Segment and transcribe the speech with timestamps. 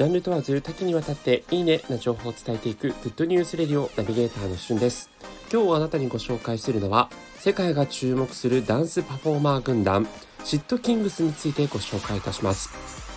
[0.00, 5.10] ジャンル問わず多岐にわたっていいねな情報を伝えていく Good News Radio ナビゲーターのしゅんです。
[5.52, 10.08] 今日あなたにご紹介するのは世界が注目するダンスパフォーマー軍団
[10.42, 13.09] シットキングスについてご紹介いたします。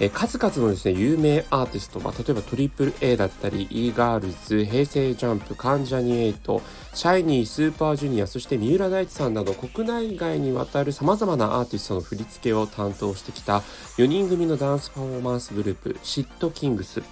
[0.00, 6.60] え数々のですね、有名アーティスト、まあ、例えばトリプル a だったり、 E-girls、平成ジャンプ、関ジャニ∞、
[6.94, 13.58] SHINee、スーパージュニア、そして三浦大知さんなど国内外にわたる様々なアーティストの振り付けを担当してきた
[13.98, 17.02] 4人組のダンスパフォーマンスグループ、シットキングス。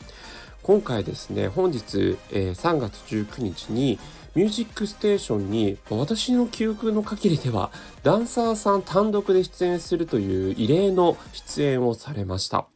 [0.65, 4.01] 今回ですね、本日、え、3月19日に、
[4.35, 7.71] ミュージックステーションに私の記憶の限りでは
[8.03, 12.72] ダンサーさん単独で出演するという異例の出演をされました。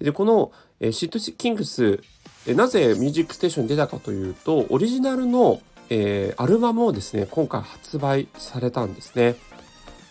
[0.00, 2.00] で、この、えシットキングス、
[2.46, 9.36] えなぜミュージックステーションに出たかというと、オリジナルの、えー、アルバムをですね、今回発売されたんですね。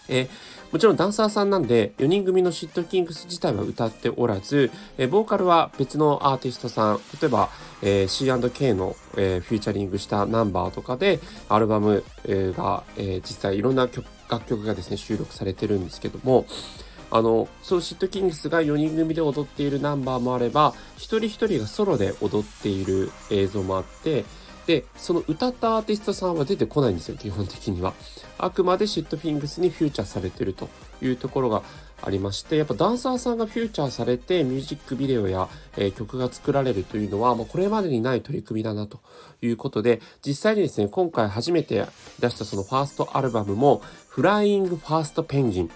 [0.09, 0.27] え
[0.71, 7.49] もちろんダンサーさんなんで4人組のシットキングス自体は歌っておらず、えボーカルは別のアーティストさん例えば、
[7.81, 16.45] えー、C&K の、えー、フューチャリングしたナンバーとかでアルバム、えー、が、え実際いろんな曲楽曲がですね収録されてるんですけども、
[17.11, 24.25] あの、ソーシットキングスが4人組で踊っているナンバーもあれば、一人一人がソロで踊っている映像もあって、
[24.67, 27.93] で、その歌ったアーティストさんは出てこないんですよ、基本的には。
[28.37, 30.69] あくまでシットフィングスにフューチャーされてると
[31.01, 31.61] いうところが
[32.01, 35.47] ありまして、やっぱダンサーさんがフューチャーされてミュージックビデオや、
[35.77, 38.99] えー、曲が作られるというのは、まあ、これまでにない取り組みだなと
[39.41, 41.85] いうことで、実際にですね、今回初めて
[42.19, 45.71] 出したそのファーストアルバムも、フライングファーストペンギン、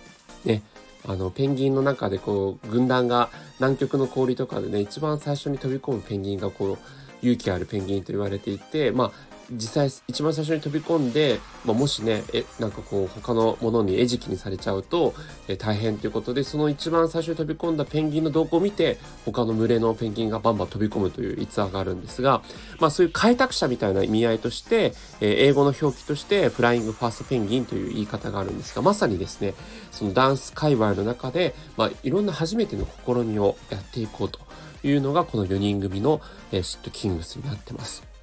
[0.45, 0.63] ね、
[1.07, 6.77] あの、ペンギンの中でこう、軍団が南極の氷とかでね、一番最初に飛び込むペンギンがこう、
[7.21, 9.11] 勇気あるペンギンと言われていて、まあ、
[9.51, 15.13] 実際一番最初に飛び込んで、まあ、もしね、え、なんかこう他のものに餌食にされちゃうと、
[15.47, 22.41] え大変ということで、その一番最初に飛び込んだペンギンの動向を見て、他の群れのペンギンがバンバン飛び込むという逸話があるんですが、
[22.79, 29.55] まあそういう開拓者みたいな意味合いとして、え英語の表記としてフライングファーストペンギンという言い方があるんですが、まさにですね、
[29.91, 34.39] そのダンス界隈の中で、まあいろんな初めての試みをやっていこうと
[34.83, 36.21] いうのがこの4人組の、
[36.51, 38.18] えシットキングスになってます。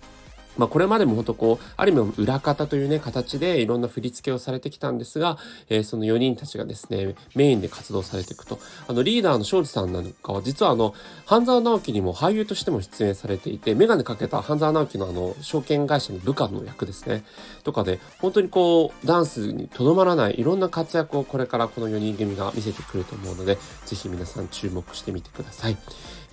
[0.59, 8.59] まあ、これまでも本当こう、ある意味裏方というね、形でいろんな振り付けをされてきたんですが、えー、その4人たちがですね、メインで活動されていくと。
[8.89, 10.95] あの、リーダーの庄司さんなんかは、実はあの、
[11.25, 17.25] 半沢直樹にも俳優としても出演されていて、メガネかけた半沢直樹のあの、証券会社の部下の役ですね。
[17.65, 25.77] とかで、本当にこう、ダンスにとどまらないいろんな活躍をこれからこの4人組が見せてくると思うので、ぜひ皆さん注目してみてください。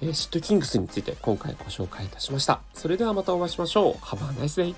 [0.01, 2.61] えー、シットキングスについて今回ご紹介いたしました。
[2.73, 3.95] それではまたお会いしましょう。
[4.13, 4.75] 好吧，那行。